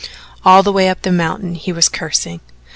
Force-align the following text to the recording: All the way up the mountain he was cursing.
All 0.43 0.63
the 0.63 0.71
way 0.71 0.89
up 0.89 1.03
the 1.03 1.11
mountain 1.11 1.53
he 1.53 1.71
was 1.71 1.87
cursing. 1.87 2.39